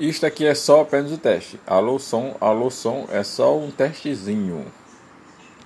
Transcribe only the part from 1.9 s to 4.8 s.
som, alô som, é só um testezinho.